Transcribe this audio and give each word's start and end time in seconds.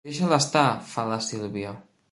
Deixa'l 0.09 0.31
estar 0.37 0.63
—fa 0.89 1.05
la 1.13 1.21
Sílvia. 1.31 1.77